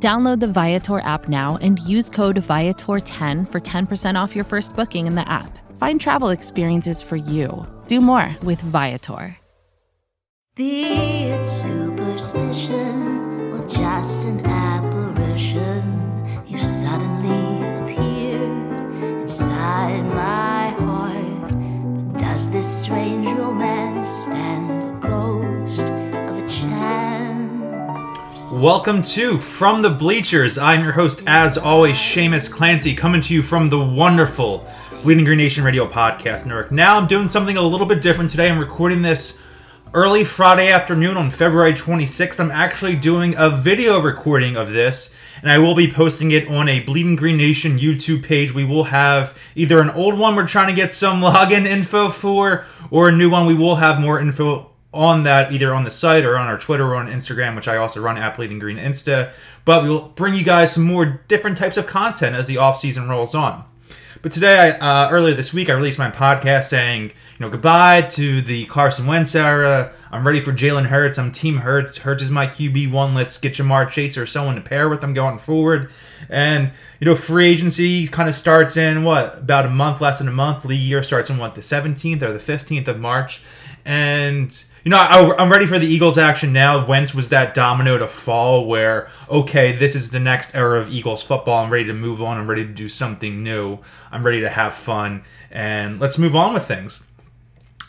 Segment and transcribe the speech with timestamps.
[0.00, 5.08] Download the Viator app now and use code Viator10 for 10% off your first booking
[5.08, 5.58] in the app.
[5.76, 7.66] Find travel experiences for you.
[7.88, 9.36] Do more with Viator.
[10.54, 15.82] Be it superstition or just an apparition,
[16.46, 22.18] you suddenly appeared inside my heart.
[22.18, 24.77] Does this strange romance stand
[28.58, 30.58] Welcome to From the Bleachers.
[30.58, 34.68] I'm your host, as always, Seamus Clancy, coming to you from the wonderful
[35.00, 36.72] Bleeding Green Nation Radio Podcast Network.
[36.72, 38.50] Now I'm doing something a little bit different today.
[38.50, 39.38] I'm recording this
[39.94, 42.40] early Friday afternoon on February 26th.
[42.40, 46.68] I'm actually doing a video recording of this, and I will be posting it on
[46.68, 48.52] a Bleeding Green Nation YouTube page.
[48.52, 52.66] We will have either an old one we're trying to get some login info for,
[52.90, 53.46] or a new one.
[53.46, 56.84] We will have more info on that either on the site or on our Twitter
[56.84, 59.32] or on Instagram, which I also run at Bleeding Green Insta.
[59.64, 62.78] But we will bring you guys some more different types of content as the off
[62.78, 63.64] season rolls on.
[64.20, 68.02] But today, I, uh, earlier this week, I released my podcast saying, you know, goodbye
[68.02, 69.92] to the Carson Wentz era.
[70.10, 71.18] I'm ready for Jalen Hurts.
[71.18, 71.98] I'm Team Hurts.
[71.98, 73.14] Hurts is my QB one.
[73.14, 75.92] Let's get Ja'Marr Chase or someone to pair with them going forward.
[76.28, 80.26] And you know, free agency kind of starts in what about a month, less than
[80.26, 80.64] a month.
[80.64, 83.42] League year starts in what the 17th or the 15th of March.
[83.84, 86.86] And you know, I, I'm ready for the Eagles action now.
[86.86, 91.22] Wentz was that domino to fall where, okay, this is the next era of Eagles
[91.22, 91.62] football.
[91.62, 92.38] I'm ready to move on.
[92.38, 93.80] I'm ready to do something new.
[94.10, 95.24] I'm ready to have fun.
[95.50, 97.02] And let's move on with things.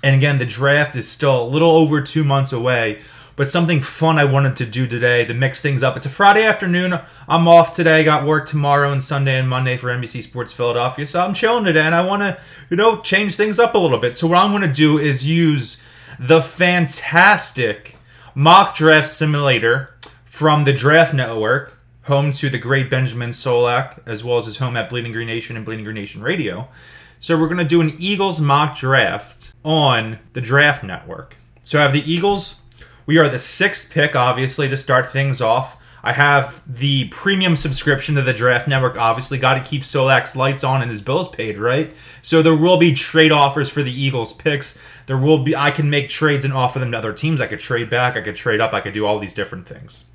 [0.04, 3.02] And again, the draft is still a little over two months away.
[3.40, 5.96] But something fun I wanted to do today to mix things up.
[5.96, 7.00] It's a Friday afternoon.
[7.26, 8.04] I'm off today.
[8.04, 11.08] Got work tomorrow and Sunday and Monday for NBC Sports Philadelphia.
[11.08, 12.38] So I'm chilling today and I want to,
[12.70, 14.18] you know, change things up a little bit.
[14.18, 15.82] So what I'm going to do is use
[16.20, 17.96] the fantastic
[18.36, 24.38] mock draft simulator from the Draft Network, home to the great Benjamin Solak, as well
[24.38, 26.68] as his home at Bleeding Green Nation and Bleeding Green Nation Radio.
[27.20, 31.38] So we're going to do an Eagles mock draft on the Draft Network.
[31.64, 32.64] So I have the Eagles.
[33.10, 35.78] We are the sixth pick, obviously, to start things off.
[36.04, 39.00] I have the premium subscription to the Draft Network.
[39.00, 41.92] Obviously, got to keep Solak's lights on and his bills paid, right?
[42.22, 44.78] So there will be trade offers for the Eagles picks.
[45.08, 45.56] There will be.
[45.56, 47.42] I can make trades and offer them to other teams.
[47.42, 48.16] I could trade back.
[48.16, 48.74] I could trade up.
[48.74, 50.06] I could do all these different things.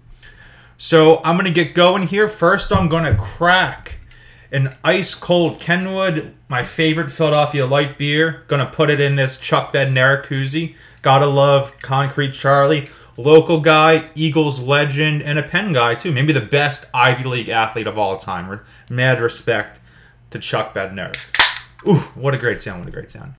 [0.79, 2.29] So I'm gonna get going here.
[2.29, 3.99] First, I'm gonna crack
[4.53, 8.45] an ice cold Kenwood, my favorite Philadelphia light beer.
[8.47, 10.77] Gonna put it in this Chuck Bednarik koozie.
[11.05, 12.89] Gotta love Concrete Charlie
[13.19, 16.11] local guy, Eagles legend, and a Penn guy too.
[16.11, 18.61] Maybe the best Ivy League athlete of all time.
[18.89, 19.81] Mad respect
[20.31, 21.31] to Chuck Bednarik.
[21.87, 22.81] Ooh, what a great sound!
[22.81, 23.35] What a great sound.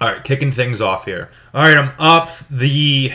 [0.00, 1.30] All right, kicking things off here.
[1.52, 2.30] All right, I'm up.
[2.50, 3.12] The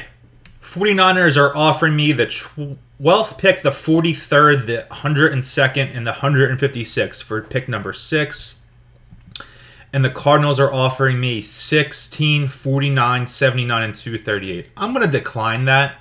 [0.61, 7.41] 49ers are offering me the 12th pick, the 43rd, the 102nd, and the 156th for
[7.41, 8.58] pick number six
[9.91, 14.67] and the Cardinals are offering me 16, 49, 79, and 238.
[14.77, 15.95] I'm going to decline that.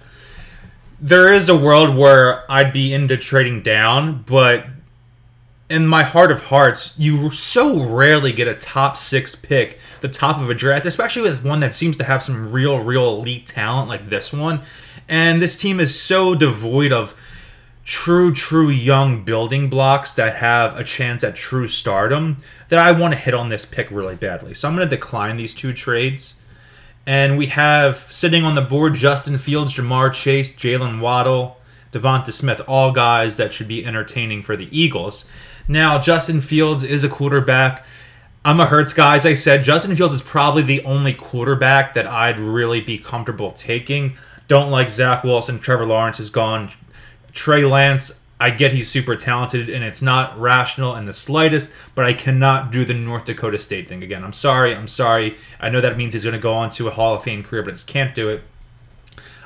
[1.01, 4.67] There is a world where I'd be into trading down, but
[5.71, 10.41] in my heart of hearts, you so rarely get a top six pick, the top
[10.41, 13.89] of a draft, especially with one that seems to have some real, real elite talent
[13.89, 14.63] like this one.
[15.09, 17.15] And this team is so devoid of
[17.89, 22.37] true, true young building blocks that have a chance at true stardom
[22.69, 24.53] that I want to hit on this pick really badly.
[24.53, 26.35] So I'm going to decline these two trades.
[27.07, 31.57] And we have sitting on the board Justin Fields, Ja'Marr Chase, Jaylen Waddle,
[31.91, 35.25] DeVonta Smith, all guys that should be entertaining for the Eagles.
[35.67, 37.87] Now, Justin Fields is a quarterback.
[38.45, 39.63] I'm a Hurts guy, as I said.
[39.63, 44.19] Justin Fields is probably the only quarterback that I'd really be comfortable taking.
[44.47, 45.59] Don't like Zach Wilson.
[45.59, 46.71] Trevor Lawrence is gone.
[47.33, 52.05] Trey Lance, I get he's super talented and it's not rational in the slightest, but
[52.05, 54.23] I cannot do the North Dakota State thing again.
[54.25, 54.75] I'm sorry.
[54.75, 55.37] I'm sorry.
[55.61, 57.63] I know that means he's going to go on to a Hall of Fame career,
[57.63, 58.43] but I just can't do it.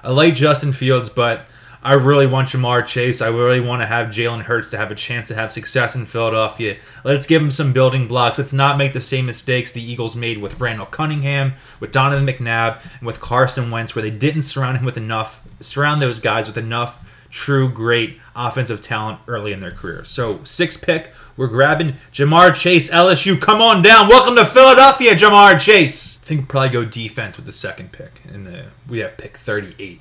[0.05, 1.47] I like Justin Fields, but
[1.85, 3.21] I really want Ja'Marr Chase.
[3.21, 6.07] I really want to have Jalen Hurts to have a chance to have success in
[6.07, 6.77] Philadelphia.
[7.03, 8.39] Let's give him some building blocks.
[8.39, 12.85] Let's not make the same mistakes the Eagles made with Randall Cunningham, with Donovan McNabb,
[12.99, 16.59] and with Carson Wentz, where they didn't surround him with enough, surround those guys with
[16.59, 17.01] enough
[17.33, 20.05] true great offensive talent early in their career.
[20.05, 23.41] So six pick, we're grabbing Ja'Marr Chase, LSU.
[23.41, 24.07] Come on down.
[24.07, 26.21] Welcome to Philadelphia, Ja'Marr Chase.
[26.23, 28.21] I think we'll probably go defense with the second pick.
[28.33, 30.01] In the we have pick 38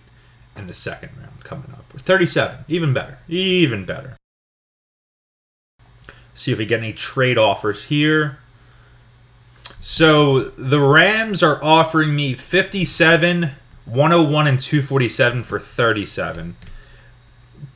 [0.57, 1.86] in the second round coming up.
[1.94, 4.18] We're 37, even better, even better.
[6.33, 8.39] See if we get any trade offers here.
[9.80, 13.51] So the Rams are offering me 57,
[13.86, 16.56] 101, and 247 for 37.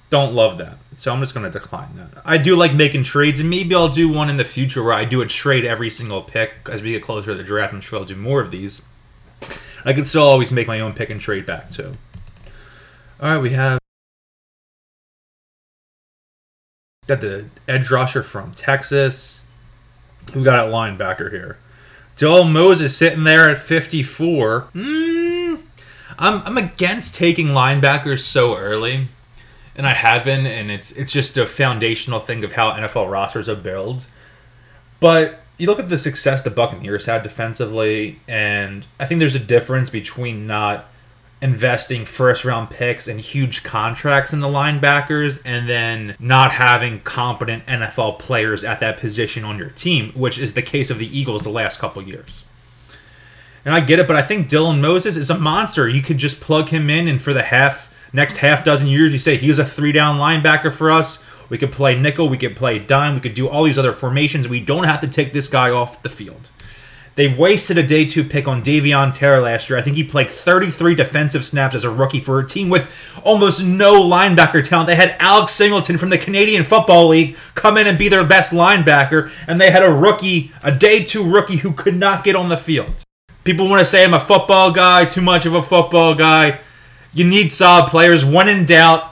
[0.10, 0.78] Don't love that.
[0.98, 2.22] So I'm just going to decline that.
[2.24, 5.04] I do like making trades, and maybe I'll do one in the future where I
[5.04, 7.74] do a trade every single pick as we get closer to the draft.
[7.74, 8.82] I'm sure I'll do more of these.
[9.84, 11.98] I can still always make my own pick and trade back too.
[13.20, 13.80] All right, we have
[17.08, 19.42] got the edge rusher from Texas.
[20.36, 21.58] We got a linebacker here.
[22.16, 24.70] Joel Moses sitting there at 54.
[24.74, 25.62] Mm,
[26.18, 29.10] I'm, I'm against taking linebackers so early,
[29.76, 33.50] and I have been, and it's it's just a foundational thing of how NFL rosters
[33.50, 34.08] are built.
[35.00, 39.40] But you look at the success the Buccaneers had defensively, and I think there's a
[39.40, 40.88] difference between not
[41.42, 47.66] investing first round picks and huge contracts in the linebackers and then not having competent
[47.68, 51.44] NFL players at that position on your team, which is the case of the Eagles
[51.44, 52.44] the last couple years.
[53.66, 55.90] And I get it, but I think Dylan Moses is a monster.
[55.90, 59.20] You could just plug him in and for the half next half dozen years you
[59.20, 61.24] say he's a three down linebacker for us.
[61.50, 64.48] We could play nickel, we could play dime, we could do all these other formations.
[64.48, 66.50] We don't have to take this guy off the field.
[67.16, 69.80] They wasted a day two pick on Davion Taylor last year.
[69.80, 72.92] I think he played 33 defensive snaps as a rookie for a team with
[73.24, 74.88] almost no linebacker talent.
[74.88, 78.52] They had Alex Singleton from the Canadian Football League come in and be their best
[78.52, 82.50] linebacker, and they had a rookie, a day two rookie who could not get on
[82.50, 83.06] the field.
[83.46, 86.60] People want to say I'm a football guy, too much of a football guy.
[87.16, 88.26] You need solid players.
[88.26, 89.10] When in doubt,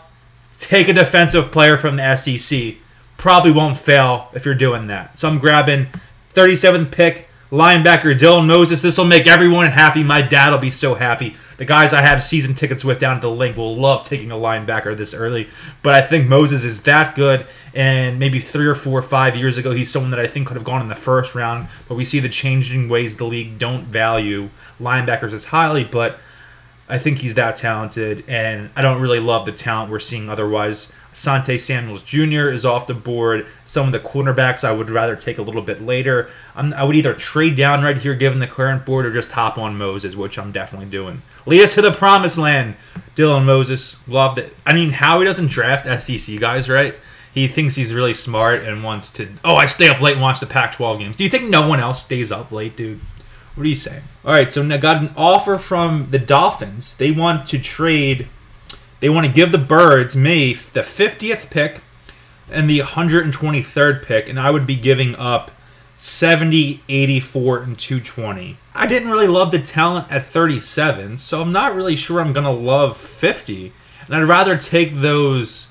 [0.57, 2.75] take a defensive player from the SEC.
[3.17, 5.17] Probably won't fail if you're doing that.
[5.17, 5.87] So I'm grabbing
[6.33, 8.81] 37th pick, linebacker Dylan Moses.
[8.81, 10.03] This will make everyone happy.
[10.03, 11.37] My dad will be so happy.
[11.55, 14.35] The guys I have season tickets with down at the Linc will love taking a
[14.35, 15.47] linebacker this early.
[15.81, 17.45] But I think Moses is that good.
[17.73, 20.57] And maybe three or four or five years ago, he's someone that I think could
[20.57, 21.69] have gone in the first round.
[21.87, 24.49] But we see the changing ways the league don't value
[24.81, 25.85] linebackers as highly.
[25.85, 26.19] But
[26.93, 28.23] I think he's that talented.
[28.27, 30.93] And I don't really love the talent we're seeing otherwise.
[31.11, 32.49] Sante Samuels Jr.
[32.49, 33.47] is off the board.
[33.65, 36.29] Some of the cornerbacks I would rather take a little bit later.
[36.55, 39.57] I'm, i would either trade down right here given the current board or just hop
[39.57, 41.23] on Moses, which I'm definitely doing.
[41.47, 42.75] Lead us to the promised land.
[43.15, 43.97] Dylan Moses.
[44.07, 44.55] Loved it.
[44.63, 46.93] I mean, Howie doesn't draft SEC guys, right?
[47.33, 49.29] He thinks he's really smart and wants to.
[49.43, 51.17] Oh, I stay up late and watch the Pac 12 games.
[51.17, 52.99] Do you think no one else stays up late, dude?
[53.55, 54.03] What are you saying?
[54.25, 56.95] All right, so I got an offer from the Dolphins.
[56.95, 58.27] They want to trade
[59.03, 61.81] they want to give the Birds me the 50th pick
[62.49, 65.51] and the 123rd pick, and I would be giving up
[65.97, 68.57] 70, 84, and 220.
[68.73, 72.49] I didn't really love the talent at 37, so I'm not really sure I'm to
[72.49, 73.73] love 50.
[74.05, 75.67] And I'd rather take those,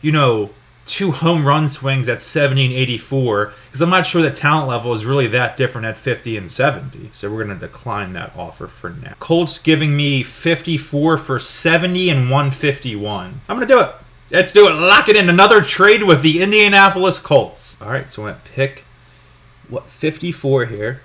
[0.00, 0.50] you know,
[0.86, 4.92] two home run swings at 70 and 84 because I'm not sure the talent level
[4.92, 7.10] is really that different at 50 and 70.
[7.12, 9.14] So we're going to decline that offer for now.
[9.18, 13.40] Colts giving me 54 for 70 and 151.
[13.48, 13.90] I'm going to do it.
[14.30, 14.72] Let's do it.
[14.72, 15.28] Lock it in.
[15.28, 17.76] Another trade with the Indianapolis Colts.
[17.80, 18.84] All right, so going to pick
[19.68, 21.02] what 54 here.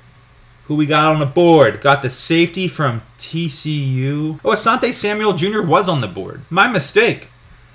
[0.65, 1.81] Who we got on the board?
[1.81, 4.39] Got the safety from TCU.
[4.45, 5.61] Oh, Asante Samuel Jr.
[5.61, 6.41] was on the board.
[6.49, 7.29] My mistake.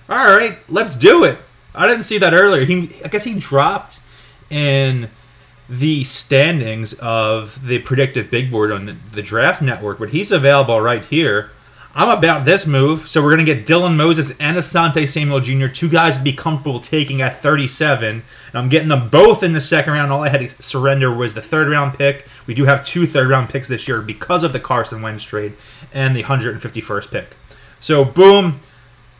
[0.08, 1.38] All right, let's do it.
[1.76, 2.64] I didn't see that earlier.
[2.64, 4.00] He, I guess he dropped
[4.50, 5.10] in
[5.68, 11.04] the standings of the predictive big board on the draft network, but he's available right
[11.04, 11.50] here.
[11.98, 15.68] I'm about this move, so we're going to get Dylan Moses and Asante Samuel Jr.,
[15.68, 18.08] two guys to be comfortable taking at 37.
[18.08, 20.12] And I'm getting them both in the second round.
[20.12, 22.28] All I had to surrender was the third round pick.
[22.46, 25.54] We do have two third round picks this year because of the Carson Wentz trade
[25.90, 27.36] and the 151st pick.
[27.80, 28.60] So, boom,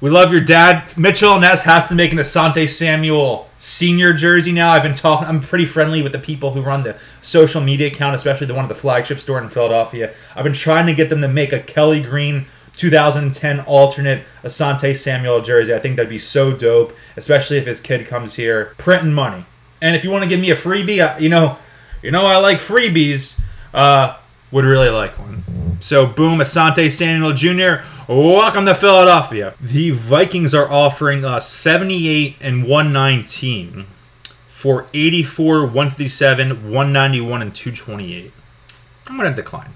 [0.01, 0.95] we love your dad.
[0.99, 4.73] Mitchell Ness has to make an Asante Samuel senior jersey now.
[4.73, 5.27] I've been talking.
[5.27, 8.65] I'm pretty friendly with the people who run the social media account, especially the one
[8.65, 10.15] at the flagship store in Philadelphia.
[10.35, 12.45] I've been trying to get them to make a Kelly Green
[12.77, 15.75] 2010 alternate Asante Samuel jersey.
[15.75, 19.47] I think that'd be so dope, especially if his kid comes here printing money.
[19.81, 21.57] And if you want to give me a freebie, you know,
[22.03, 23.41] you know I like freebies.
[23.73, 24.17] Uh,
[24.53, 25.45] would really like one.
[25.81, 27.85] So boom, Asante Samuel Jr.
[28.09, 29.55] Welcome to Philadelphia.
[29.61, 33.87] The Vikings are offering us 78 and 119
[34.47, 38.33] for 84, 157, 191, and 228.
[39.09, 39.71] I'm gonna decline.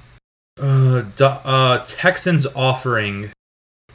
[0.56, 3.32] Uh, uh, Texans offering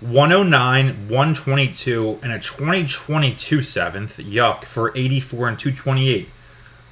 [0.02, 4.18] 109, 122, and a 2022 seventh.
[4.18, 6.28] Yuck for 84 and 228.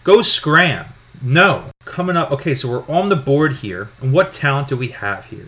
[0.05, 0.85] Go scram.
[1.21, 1.71] No.
[1.83, 2.31] Coming up.
[2.31, 3.89] Okay, so we're on the board here.
[4.00, 5.47] And what talent do we have here?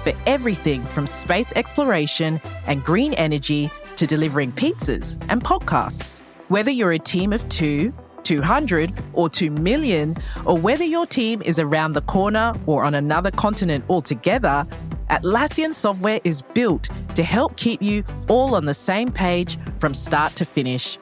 [0.00, 6.24] for everything from space exploration and green energy to delivering pizzas and podcasts.
[6.48, 7.92] Whether you're a team of two,
[8.24, 13.30] 200, or 2 million, or whether your team is around the corner or on another
[13.30, 14.66] continent altogether,
[15.10, 20.36] Atlassian software is built to help keep you all on the same page from start
[20.36, 20.98] to finish.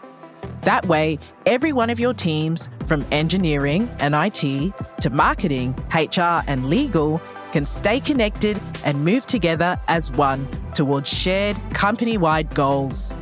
[0.62, 6.68] That way, every one of your teams, from engineering and IT to marketing, HR, and
[6.68, 7.20] legal,
[7.52, 13.12] can stay connected and move together as one towards shared company wide goals.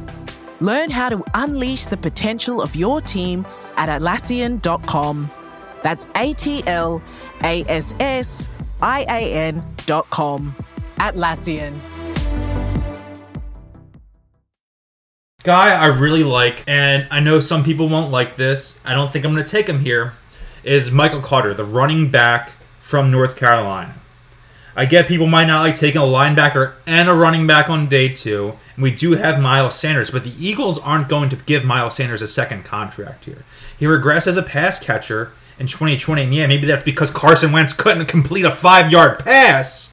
[0.61, 5.31] Learn how to unleash the potential of your team at Atlassian.com.
[5.83, 7.03] That's A T L
[7.45, 8.49] A S S
[8.81, 10.55] I A N.com.
[10.97, 11.79] Atlassian.
[15.43, 18.81] Guy I really like, and I know some people won't like this.
[18.85, 20.15] I don't think I'm going to take him here.
[20.65, 23.95] Is Michael Carter, the running back from North Carolina.
[24.79, 28.11] I get people might not like taking a linebacker and a running back on day
[28.11, 31.97] two, and we do have Miles Sanders, but the Eagles aren't going to give Miles
[31.97, 33.43] Sanders a second contract here.
[33.79, 37.73] He regressed as a pass catcher in 2020, and yeah, maybe that's because Carson Wentz
[37.73, 39.91] couldn't complete a five yard pass.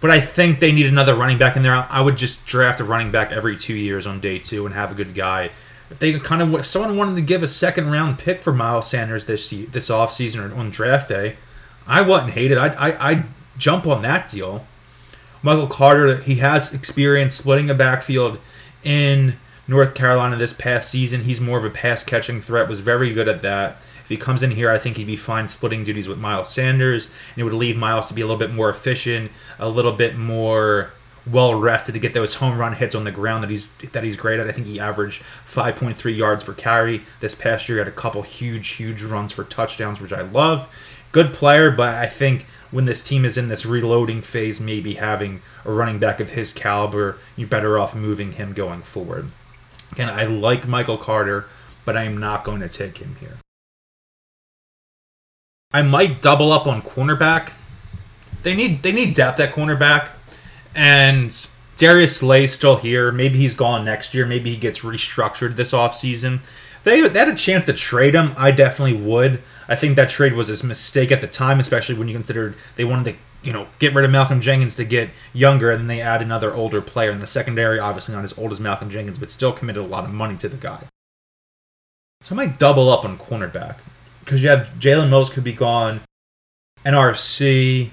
[0.00, 1.86] But I think they need another running back in there.
[1.88, 4.90] I would just draft a running back every two years on day two and have
[4.90, 5.50] a good guy.
[5.90, 9.26] If they kind of someone wanted to give a second round pick for Miles Sanders
[9.26, 11.36] this this offseason or on draft day,
[11.86, 12.58] I wouldn't hate it.
[12.58, 13.24] I'd, I, I'd
[13.58, 14.66] jump on that deal.
[15.42, 18.38] Michael Carter, he has experience splitting a backfield
[18.84, 19.34] in
[19.66, 21.22] North Carolina this past season.
[21.22, 23.78] He's more of a pass catching threat, was very good at that.
[24.02, 27.06] If he comes in here, I think he'd be fine splitting duties with Miles Sanders,
[27.06, 30.16] and it would leave Miles to be a little bit more efficient, a little bit
[30.16, 30.92] more
[31.24, 34.16] well rested to get those home run hits on the ground that he's that he's
[34.16, 34.48] great at.
[34.48, 37.78] I think he averaged 5.3 yards per carry this past year.
[37.78, 40.68] He had a couple huge, huge runs for touchdowns, which I love.
[41.12, 45.42] Good player, but I think when this team is in this reloading phase, maybe having
[45.64, 49.30] a running back of his caliber, you're better off moving him going forward.
[49.92, 51.46] Again, I like Michael Carter,
[51.84, 53.36] but I am not going to take him here.
[55.72, 57.52] I might double up on cornerback.
[58.42, 60.08] They need they need depth at cornerback,
[60.74, 63.12] and Darius Slay's still here.
[63.12, 64.26] Maybe he's gone next year.
[64.26, 66.40] Maybe he gets restructured this offseason.
[66.84, 68.32] They, they had a chance to trade him.
[68.36, 69.42] I definitely would.
[69.68, 72.84] I think that trade was a mistake at the time, especially when you considered they
[72.84, 76.00] wanted to, you know, get rid of Malcolm Jenkins to get younger, and then they
[76.00, 77.78] add another older player in the secondary.
[77.78, 80.48] Obviously not as old as Malcolm Jenkins, but still committed a lot of money to
[80.48, 80.84] the guy.
[82.22, 83.78] So I might double up on cornerback
[84.20, 86.00] because you have Jalen Mills could be gone,
[86.84, 87.90] NRC.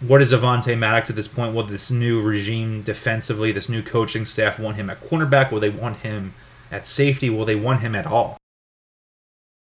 [0.00, 1.54] What is Avonte Maddox at this point?
[1.54, 5.50] Will this new regime defensively, this new coaching staff want him at cornerback?
[5.50, 6.34] Will they want him
[6.70, 7.30] at safety?
[7.30, 8.37] Will they want him at all?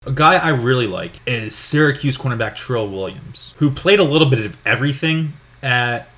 [0.03, 4.43] A guy I really like is Syracuse cornerback Trill Williams, who played a little bit
[4.43, 6.09] of everything at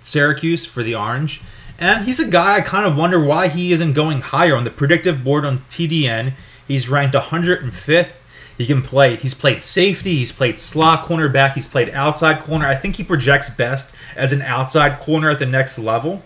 [0.00, 1.42] Syracuse for the Orange.
[1.78, 4.70] And he's a guy I kind of wonder why he isn't going higher on the
[4.70, 6.32] predictive board on TDN.
[6.66, 8.12] He's ranked 105th.
[8.56, 9.16] He can play.
[9.16, 10.16] He's played safety.
[10.16, 11.52] He's played slot cornerback.
[11.52, 12.66] He's played outside corner.
[12.66, 16.22] I think he projects best as an outside corner at the next level.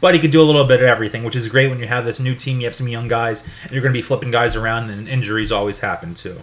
[0.00, 2.06] But he could do a little bit of everything, which is great when you have
[2.06, 2.60] this new team.
[2.60, 5.52] You have some young guys, and you're going to be flipping guys around, and injuries
[5.52, 6.40] always happen too.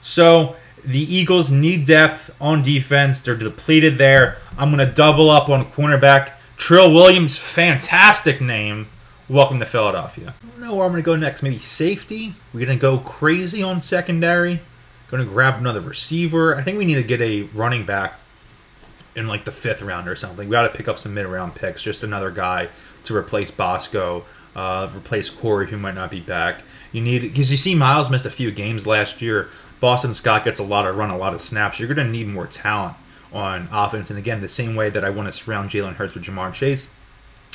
[0.00, 3.22] So the Eagles need depth on defense.
[3.22, 4.38] They're depleted there.
[4.56, 6.32] I'm going to double up on cornerback.
[6.56, 8.88] Trill Williams, fantastic name.
[9.28, 10.34] Welcome to Philadelphia.
[10.42, 11.42] I don't know where I'm going to go next.
[11.42, 12.34] Maybe safety.
[12.52, 14.60] We're going to go crazy on secondary.
[15.10, 16.56] Going to grab another receiver.
[16.56, 18.18] I think we need to get a running back
[19.18, 20.48] in like the fifth round or something.
[20.48, 21.82] We got to pick up some mid round picks.
[21.82, 22.68] Just another guy
[23.04, 26.62] to replace Bosco, uh, replace Corey, who might not be back.
[26.92, 29.48] You need because you see Miles missed a few games last year.
[29.80, 31.78] Boston Scott gets a lot of run, a lot of snaps.
[31.78, 32.96] You're going to need more talent
[33.32, 34.10] on offense.
[34.10, 36.90] And again, the same way that I want to surround Jalen Hurts with Ja'Marr Chase,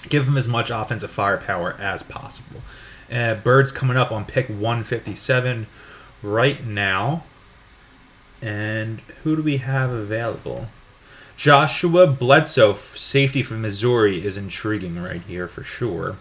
[0.08, 2.62] give him as much offensive firepower as possible.
[3.12, 5.67] Uh, Birds coming up on pick 157
[6.22, 7.24] right now.
[8.41, 10.67] And who do we have available?
[11.36, 16.18] Joshua Bledsoe, safety from Missouri, is intriguing right here for sure.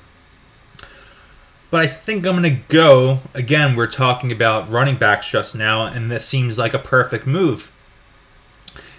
[1.70, 3.20] But I think I'm going to go.
[3.34, 7.70] Again, we're talking about running backs just now, and this seems like a perfect move.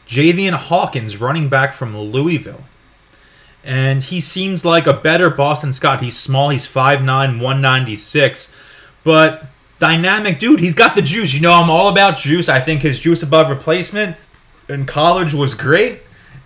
[0.08, 2.63] Javian Hawkins, running back from Louisville
[3.63, 6.01] and he seems like a better Boston Scott.
[6.01, 8.53] He's small, he's 5'9, 196,
[9.03, 9.46] but
[9.79, 10.60] dynamic dude.
[10.60, 11.34] He's got the juice.
[11.34, 12.50] You know, I'm all about juice.
[12.50, 14.17] I think his juice above replacement
[14.70, 16.01] in college was great.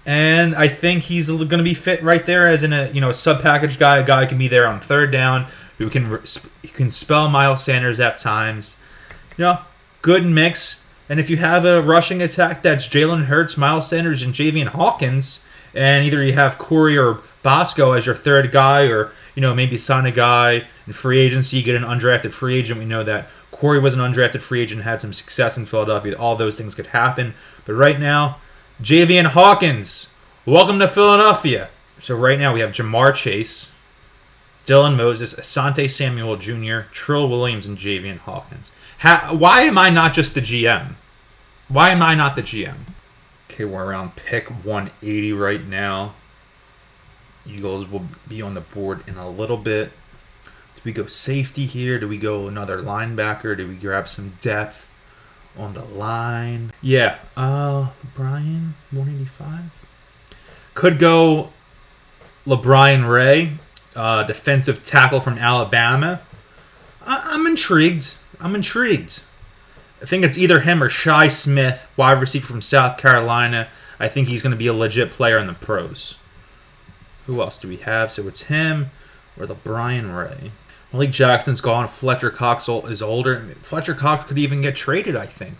[0.05, 3.11] And I think he's going to be fit right there as in a you know
[3.11, 5.47] sub package guy, a guy who can be there on third down,
[5.77, 6.21] who can who
[6.63, 8.77] can spell Miles Sanders at times.
[9.37, 9.59] You know,
[10.01, 10.83] good mix.
[11.09, 15.41] And if you have a rushing attack that's Jalen Hurts, Miles Sanders, and Javian Hawkins,
[15.73, 19.77] and either you have Corey or Bosco as your third guy, or you know maybe
[19.77, 22.79] sign a guy in free agency, get an undrafted free agent.
[22.79, 26.17] We know that Corey was an undrafted free agent, had some success in Philadelphia.
[26.17, 27.33] All those things could happen,
[27.65, 28.37] but right now,
[28.81, 30.09] Javian Hawkins,
[30.45, 31.69] welcome to Philadelphia.
[31.99, 33.71] So right now we have Ja'Marr Chase,
[34.65, 38.69] Dylan Moses, Asante Samuel Jr., Trill Williams, and Javian Hawkins.
[38.99, 40.95] How, why am I not just the GM?
[41.69, 42.77] Why am I not the GM?
[43.49, 46.13] Okay, we're around pick 180 right now.
[47.45, 49.91] Eagles will be on the board in a little bit.
[50.87, 51.99] We go safety here?
[51.99, 53.57] Do we go another linebacker?
[53.57, 54.89] Do we grab some depth
[55.57, 56.71] on the line?
[56.81, 59.69] Yeah, uh, Brian 185.
[60.75, 61.51] Could go
[62.45, 63.57] LaBryan Ray,
[63.97, 66.21] uh, defensive tackle from Alabama.
[67.05, 68.13] I- I'm intrigued.
[68.39, 69.23] I'm intrigued.
[70.01, 73.67] I think it's either him or Shi Smith, wide receiver from South Carolina.
[73.99, 76.15] I think he's going to be a legit player in the pros.
[77.25, 78.09] Who else do we have?
[78.13, 78.91] So it's him
[79.37, 80.51] or LaBryan Ray.
[80.97, 81.87] Malik Jackson's gone.
[81.87, 83.41] Fletcher Cox is older.
[83.61, 85.53] Fletcher Cox could even get traded, I think.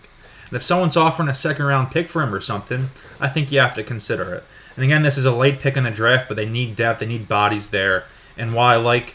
[0.50, 3.60] And if someone's offering a second round pick for him or something, I think you
[3.60, 4.44] have to consider it.
[4.76, 7.06] And again, this is a late pick in the draft, but they need depth, they
[7.06, 8.06] need bodies there.
[8.36, 9.14] And why I like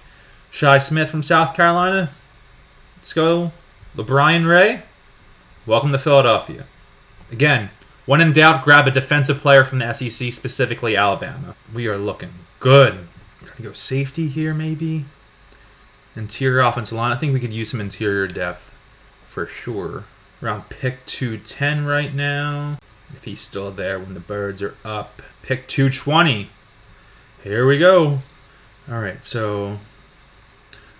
[0.52, 2.10] Shi Smith from South Carolina,
[2.98, 3.50] let's go
[3.96, 4.82] LaBryan Ray.
[5.66, 6.66] Welcome to Philadelphia.
[7.32, 7.70] Again,
[8.06, 11.56] when in doubt, grab a defensive player from the SEC, specifically Alabama.
[11.74, 12.30] We are looking
[12.60, 13.08] good.
[13.40, 15.06] Gonna go safety here, maybe.
[16.14, 17.12] Interior offensive line.
[17.12, 18.72] I think we could use some interior depth
[19.26, 20.04] for sure.
[20.42, 22.78] Around pick 210 right now.
[23.14, 25.22] If he's still there when the birds are up.
[25.42, 26.50] Pick 220.
[27.42, 28.18] Here we go.
[28.90, 29.78] All right, so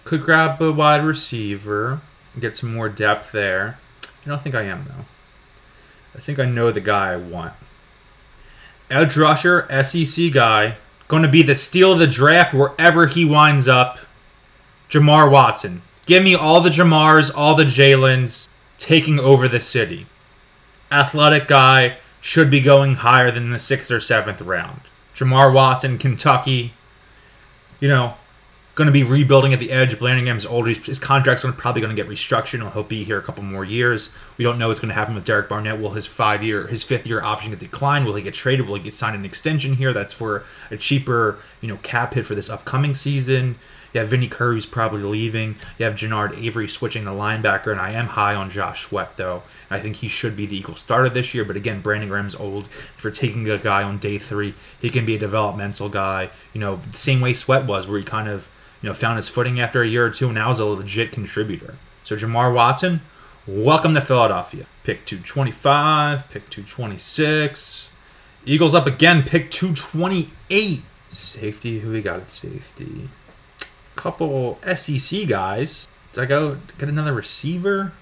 [0.04, 2.00] could grab a wide receiver,
[2.38, 3.78] get some more depth there.
[4.24, 5.04] I don't think I am though.
[6.14, 7.54] I think I know the guy I want.
[8.90, 10.76] Edge rusher, SEC guy,
[11.08, 13.98] going to be the steal of the draft wherever he winds up.
[14.92, 15.80] Jamar Watson.
[16.04, 20.06] Give me all the Jamars, all the Jalen's taking over the city.
[20.90, 24.82] Athletic guy should be going higher than the sixth or seventh round.
[25.14, 26.74] Jamar Watson, Kentucky.
[27.80, 28.14] You know,
[28.74, 29.98] going to be rebuilding at the edge.
[29.98, 30.68] Brandon Graham's older.
[30.68, 32.70] His contract's gonna, probably going to get restructured.
[32.74, 34.10] He'll be here a couple more years.
[34.36, 35.80] We don't know what's going to happen with Derek Barnett.
[35.80, 38.04] Will his five year, his fifth year option get declined?
[38.04, 38.66] Will he get traded?
[38.66, 39.94] Will he get signed an extension here?
[39.94, 43.56] That's for a cheaper, you know, cap hit for this upcoming season.
[43.92, 45.56] You have Vinny Curry who's probably leaving.
[45.78, 49.42] You have Genard Avery switching the linebacker, and I am high on Josh Sweat though.
[49.70, 51.44] I think he should be the Eagle starter this year.
[51.44, 52.68] But again, Brandon Graham's old.
[52.96, 56.30] If you're taking a guy on day three, he can be a developmental guy.
[56.52, 58.48] You know, the same way Sweat was, where he kind of
[58.82, 61.12] you know, found his footing after a year or two, and now is a legit
[61.12, 61.76] contributor.
[62.02, 63.00] So Jamar Watson,
[63.46, 64.66] welcome to Philadelphia.
[64.82, 67.90] Pick 225, pick 226.
[68.44, 70.82] Eagles up again, pick 228.
[71.10, 73.08] Safety, who we got at safety?
[73.96, 75.86] Couple SEC guys.
[76.16, 77.92] I go get another receiver?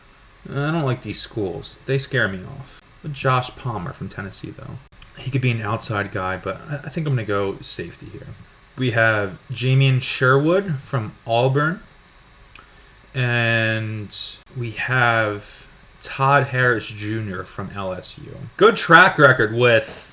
[0.49, 1.79] I don't like these schools.
[1.87, 2.81] They scare me off.
[3.13, 4.79] Josh Palmer from Tennessee, though.
[5.19, 8.29] He could be an outside guy, but I think I'm going to go safety here.
[8.77, 11.83] We have Jamien Sherwood from Auburn.
[13.15, 14.17] And
[14.57, 15.67] we have
[16.01, 17.43] Todd Harris Jr.
[17.43, 18.37] from LSU.
[18.57, 20.13] Good track record with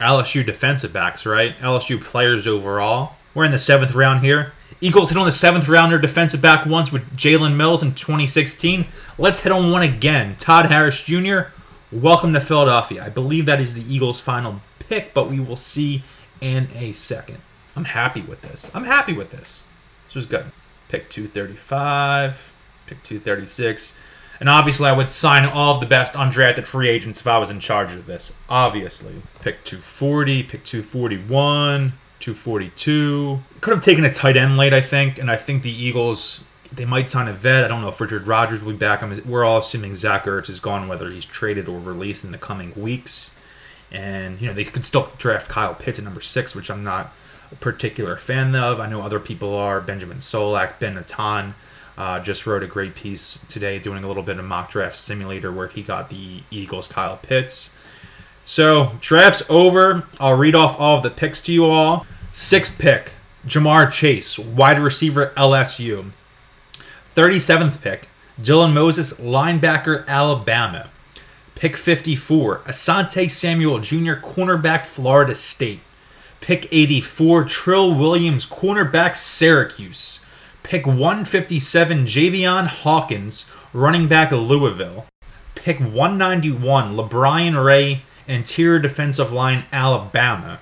[0.00, 1.56] LSU defensive backs, right?
[1.58, 3.14] LSU players overall.
[3.34, 4.52] We're in the seventh round here.
[4.80, 8.86] Eagles hit on the seventh rounder defensive back once with Jalen Mills in 2016.
[9.18, 10.36] Let's hit on one again.
[10.38, 11.50] Todd Harris Jr.,
[11.90, 13.02] welcome to Philadelphia.
[13.04, 16.04] I believe that is the Eagles' final pick, but we will see
[16.40, 17.38] in a second.
[17.74, 18.70] I'm happy with this.
[18.72, 19.64] I'm happy with this.
[20.06, 20.46] This was good.
[20.88, 22.52] Pick 235,
[22.86, 23.96] pick 236.
[24.38, 27.50] And obviously, I would sign all of the best undrafted free agents if I was
[27.50, 28.32] in charge of this.
[28.48, 29.22] Obviously.
[29.40, 33.38] Pick 240, pick 241, 242.
[33.60, 35.18] Could have taken a tight end late, I think.
[35.18, 37.64] And I think the Eagles, they might sign a vet.
[37.64, 39.02] I don't know if Richard Rodgers will be back.
[39.02, 42.38] I'm, we're all assuming Zach Ertz is gone, whether he's traded or released in the
[42.38, 43.30] coming weeks.
[43.90, 47.12] And, you know, they could still draft Kyle Pitts at number six, which I'm not
[47.50, 48.80] a particular fan of.
[48.80, 49.80] I know other people are.
[49.80, 51.54] Benjamin Solak, Ben Natan.
[51.96, 55.50] Uh, just wrote a great piece today doing a little bit of mock draft simulator
[55.50, 57.70] where he got the Eagles Kyle Pitts.
[58.48, 60.04] So, draft's over.
[60.18, 62.06] I'll read off all of the picks to you all.
[62.32, 63.12] Sixth pick,
[63.46, 66.12] Ja'Marr Chase, wide receiver LSU.
[67.14, 68.08] 37th pick,
[68.40, 70.88] Dylan Moses, linebacker Alabama.
[71.56, 75.80] Pick 54, Asante Samuel Jr., cornerback Florida State.
[76.40, 80.20] Pick 84, Trill Williams, cornerback Syracuse.
[80.62, 85.04] Pick 157, Javian Hawkins, running back Louisville.
[85.54, 90.60] Pick 191, LaBryan Ray, interior defensive line Alabama.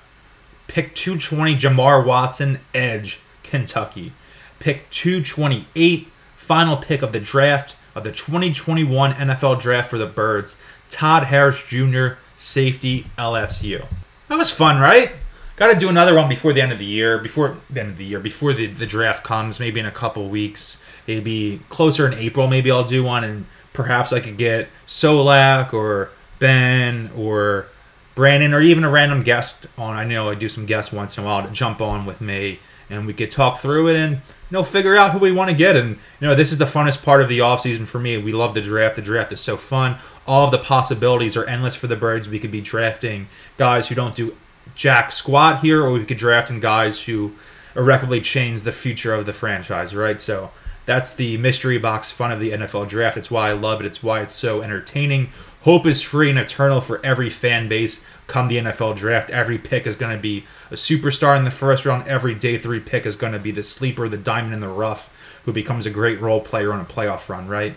[0.69, 4.13] Pick 220, Jamar Watson, edge Kentucky.
[4.59, 10.61] Pick 228, final pick of the draft of the 2021 NFL draft for the Birds,
[10.89, 13.87] Todd Harris Jr., safety LSU.
[14.29, 15.13] That was fun, right?
[15.57, 17.97] Got to do another one before the end of the year, before the end of
[17.97, 22.13] the year, before the, the draft comes, maybe in a couple weeks, maybe closer in
[22.15, 27.67] April, maybe I'll do one, and perhaps I could get Solak or Ben or
[28.15, 29.95] Brandon or even a random guest on.
[29.95, 32.61] I know I do some guests once in a while to jump on with me,
[32.89, 34.21] and we could talk through it and you
[34.51, 35.77] know figure out who we want to get.
[35.77, 38.17] And you know this is the funnest part of the offseason for me.
[38.17, 38.97] We love the draft.
[38.97, 39.99] The draft is so fun.
[40.27, 42.29] All of the possibilities are endless for the birds.
[42.29, 44.37] We could be drafting guys who don't do
[44.75, 47.33] jack squat here, or we could draft in guys who
[47.77, 50.21] irreparably change the future of the franchise, right?
[50.21, 50.51] So
[50.87, 53.17] that's the mystery box fun of the NFL draft.
[53.17, 53.87] It's why I love it.
[53.87, 55.31] It's why it's so entertaining.
[55.67, 59.31] Hope is free and eternal for every fan base come the NFL draft.
[59.31, 62.07] Every pick is going to be a superstar in the first round.
[62.07, 65.11] Every day three pick is going to be the sleeper, the diamond in the rough,
[65.45, 67.75] who becomes a great role player on a playoff run, right?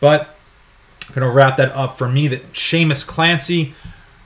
[0.00, 0.38] But
[1.06, 2.28] I'm going to wrap that up for me.
[2.28, 3.74] That Seamus Clancy.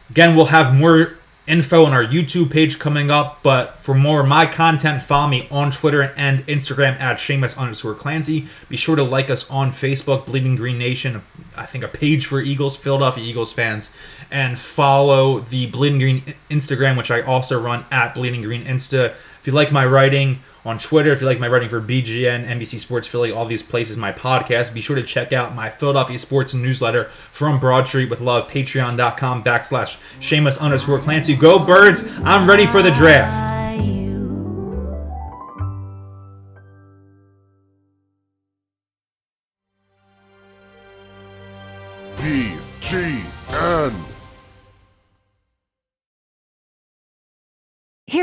[0.08, 3.42] Again, we'll have more info on our YouTube page coming up.
[3.42, 7.94] But for more of my content, follow me on Twitter and Instagram at Seamus underscore
[7.94, 8.46] Clancy.
[8.68, 11.22] Be sure to like us on Facebook, Bleeding Green Nation,
[11.56, 13.90] I think a page for Eagles, Philadelphia Eagles fans,
[14.30, 19.14] and follow the Bleeding Green Instagram, which I also run at Bleeding Green Insta.
[19.42, 22.78] If you like my writing on Twitter, if you like my writing for BGN, NBC
[22.78, 26.54] Sports Philly, all these places, my podcast, be sure to check out my Philadelphia Sports
[26.54, 31.34] newsletter from Broad Street with Love, patreon.com backslash Seamus underscore Clancy.
[31.34, 32.08] Go Birds!
[32.22, 33.51] I'm ready for the draft.